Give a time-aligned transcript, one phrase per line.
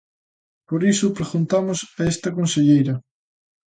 [0.67, 2.93] Por iso preguntamos a esta conselleira.